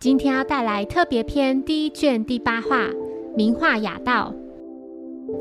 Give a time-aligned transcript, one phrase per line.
[0.00, 2.84] 今天要带来特别篇第一卷第八话
[3.34, 4.32] 《名画雅道》。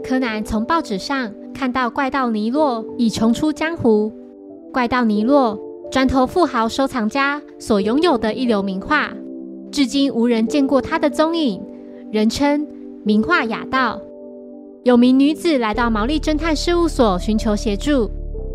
[0.03, 4.11] 柯南从报纸上看到怪盗尼洛已重出江湖。
[4.73, 5.59] 怪盗尼洛，
[5.91, 9.13] 砖头富豪收藏家所拥有的一流名画，
[9.71, 11.61] 至今无人见过他的踪影，
[12.11, 12.65] 人称
[13.03, 14.01] 名画雅道。
[14.83, 18.09] 有名女子来到毛利侦探事务所寻求协助，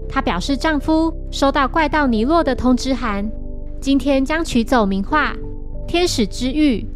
[0.09, 3.31] 她表示丈夫收到怪盗尼洛的通知函，
[3.81, 5.37] 今天将取走名画。
[5.87, 6.87] 天使之玉。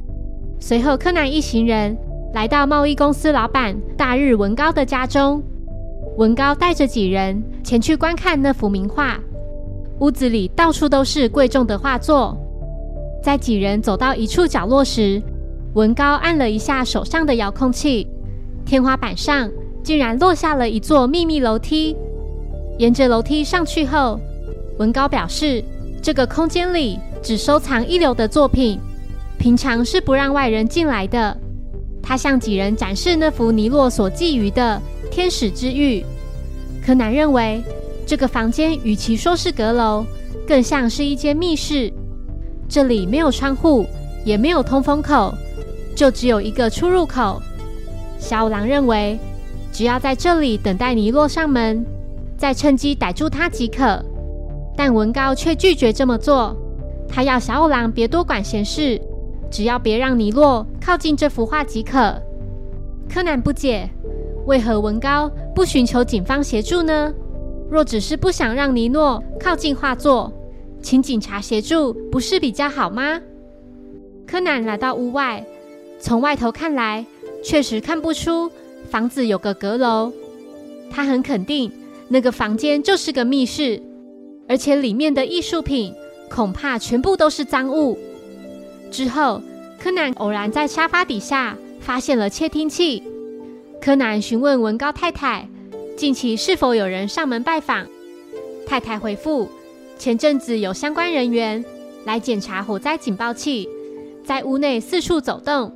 [0.59, 1.97] 随后，柯南一行人
[2.33, 5.43] 来到贸易公司老板大日文高的家中。
[6.17, 9.21] 文高带着几人前去观看那幅名画。
[10.01, 12.37] 屋子里到处都是贵重的画作。
[13.23, 15.21] 在几人走到一处角落时，
[15.75, 18.07] 文高按了一下手上的遥控器，
[18.65, 19.51] 天花板上
[19.83, 21.97] 竟然落下了一座秘密楼梯。
[22.79, 24.19] 沿着楼梯上去后，
[24.79, 25.63] 文高表示，
[26.01, 26.99] 这个空间里。
[27.27, 28.79] 只收藏一流的作品，
[29.37, 31.37] 平常是不让外人进来的。
[32.01, 36.05] 他向几人展示那幅尼洛所觊觎的天使之玉。
[36.81, 37.65] 柯南认为，
[38.07, 40.07] 这个房间与其说是阁楼，
[40.47, 41.93] 更像是一间密室。
[42.69, 43.85] 这里没有窗户，
[44.25, 45.35] 也没有通风口，
[45.97, 47.43] 就只有一个出入口。
[48.21, 49.19] 小五郎认为，
[49.73, 51.85] 只要在这里等待尼洛上门，
[52.39, 54.01] 再趁机逮住他即可。
[54.77, 56.57] 但文高却拒绝这么做。
[57.09, 59.01] 他要小五郎别多管闲事，
[59.51, 62.21] 只要别让尼洛靠近这幅画即可。
[63.09, 63.89] 柯南不解，
[64.47, 67.13] 为何文高不寻求警方协助呢？
[67.71, 70.33] 若只是不想让尼诺靠近画作，
[70.81, 73.21] 请警察协助不是比较好吗？
[74.27, 75.45] 柯南来到屋外，
[75.99, 77.07] 从外头看来，
[77.43, 78.51] 确实看不出
[78.91, 80.13] 房子有个阁楼。
[80.91, 81.73] 他很肯定，
[82.09, 83.81] 那个房间就是个密室，
[84.49, 85.95] 而且里面的艺术品。
[86.31, 87.99] 恐怕全部都是赃物。
[88.91, 89.43] 之后，
[89.79, 93.03] 柯南偶然在沙发底下发现了窃听器。
[93.81, 95.49] 柯南询问文高太太，
[95.97, 97.87] 近期是否有人上门拜访。
[98.67, 99.49] 太太回复：
[99.99, 101.65] 前阵子有相关人员
[102.05, 103.69] 来检查火灾警报器，
[104.25, 105.73] 在屋内四处走动。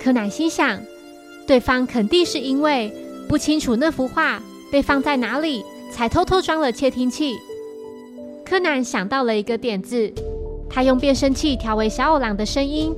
[0.00, 0.80] 柯南心想，
[1.46, 2.90] 对方肯定是因为
[3.28, 4.42] 不清楚那幅画
[4.72, 7.36] 被放在哪里，才偷偷装了窃听器。
[8.50, 10.12] 柯南想到了一个点子，
[10.68, 12.92] 他用变声器调为小五郎的声音，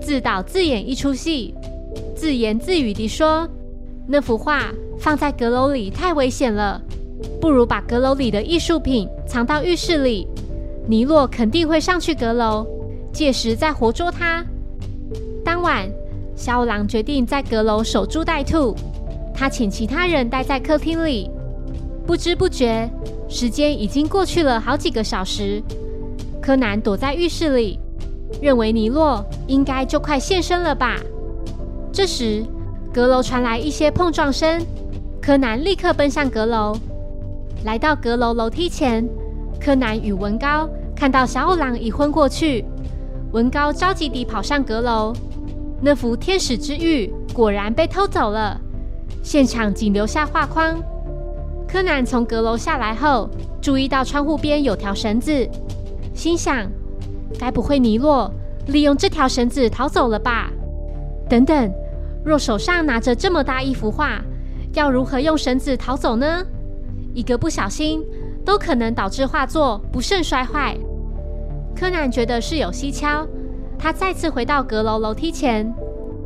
[0.00, 1.52] 自导自演一出戏，
[2.14, 3.48] 自言自语地说
[4.06, 6.80] ：“那幅画放在阁楼里太危险了，
[7.40, 10.28] 不如把阁楼里的艺术品藏到浴室里。
[10.86, 12.64] 尼洛肯定会上去阁楼，
[13.12, 14.46] 届时再活捉他。”
[15.44, 15.90] 当晚，
[16.36, 18.72] 小五郎决定在阁楼守株待兔，
[19.34, 21.28] 他请其他人待在客厅里，
[22.06, 22.88] 不知不觉。
[23.32, 25.62] 时间已经过去了好几个小时，
[26.42, 27.80] 柯南躲在浴室里，
[28.42, 31.00] 认为尼洛应该就快现身了吧。
[31.90, 32.44] 这时，
[32.92, 34.60] 阁楼传来一些碰撞声，
[35.22, 36.76] 柯南立刻奔向阁楼。
[37.64, 39.08] 来到阁楼楼梯前，
[39.58, 42.66] 柯南与文高看到小五郎已昏过去。
[43.32, 45.14] 文高着急地跑上阁楼，
[45.80, 48.60] 那幅天使之玉果然被偷走了，
[49.22, 50.78] 现场仅留下画框。
[51.72, 53.30] 柯南从阁楼下来后，
[53.62, 55.48] 注意到窗户边有条绳子，
[56.12, 56.70] 心想：
[57.38, 58.30] 该不会尼洛
[58.66, 60.50] 利用这条绳子逃走了吧？
[61.30, 61.72] 等等，
[62.22, 64.20] 若手上拿着这么大一幅画，
[64.74, 66.44] 要如何用绳子逃走呢？
[67.14, 68.04] 一个不小心，
[68.44, 70.76] 都可能导致画作不慎摔坏。
[71.74, 73.26] 柯南觉得事有蹊跷，
[73.78, 75.74] 他再次回到阁楼楼梯前，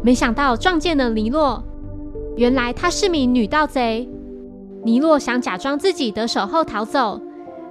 [0.02, 1.62] 没想到撞见了尼洛。
[2.36, 4.08] 原来她是名女盗贼。
[4.86, 7.20] 尼洛想假装自己得手后逃走，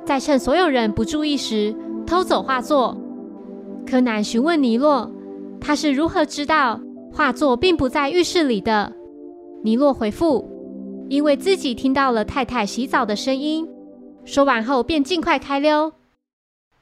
[0.04, 1.74] 再趁所有人不注意时
[2.06, 2.98] 偷走画作。
[3.88, 5.10] 柯南询问尼洛，
[5.62, 6.78] 他是如何知道
[7.14, 8.92] 画作并不在浴室里的？
[9.64, 10.46] 尼洛回复：
[11.08, 13.66] 因为自己听到了太太洗澡的声音。
[14.26, 15.94] 说完后便尽快开溜。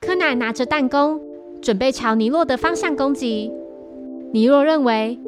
[0.02, 1.22] 柯南拿着弹弓，
[1.62, 3.52] 准备朝尼洛的方向攻击。
[4.32, 5.20] 尼洛认为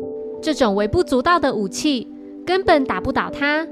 [0.42, 2.12] 这种微不足道的武器
[2.44, 3.68] 根本打不倒他。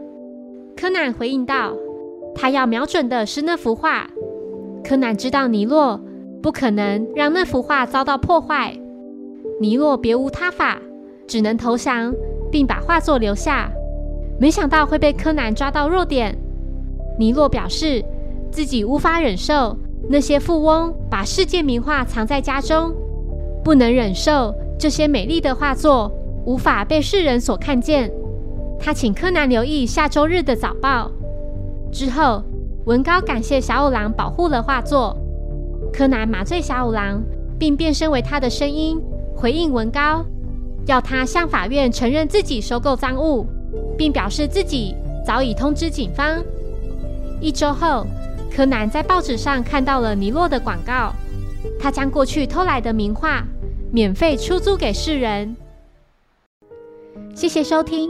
[0.76, 1.74] 柯南回应道
[2.36, 4.10] ：“他要瞄准的是那幅画。”
[4.84, 6.00] 柯南知道尼洛
[6.42, 8.78] 不可能让那幅画遭到破坏，
[9.62, 10.78] 尼洛别无他法，
[11.26, 12.14] 只能投降，
[12.52, 13.72] 并把画作留下。
[14.40, 16.38] 没想到会被柯南抓到弱点。
[17.18, 18.04] 尼洛表示
[18.52, 19.78] 自己无法忍受
[20.10, 22.94] 那些富翁把世界名画藏在家中，
[23.64, 26.12] 不能忍受这些美丽的画作
[26.46, 28.12] 无法被世人所看见。
[28.80, 31.12] 他请柯南留意下周日的早报。
[31.92, 32.44] 之后，
[32.86, 35.18] 文高感谢小五郎保护了画作。
[35.94, 37.22] 柯南麻醉小五郎，
[37.60, 39.00] 并变身为他的声音，
[39.36, 40.26] 回应文高，
[40.86, 43.46] 要他向法院承认自己收购赃物，
[43.98, 46.44] 并表示自己早已通知警方。
[47.40, 48.06] 一周后，
[48.54, 51.14] 柯南在报纸上看到了尼洛的广告，
[51.80, 53.46] 他将过去偷来的名画
[53.92, 55.56] 免费出租给世人。
[57.36, 58.10] 谢谢收听，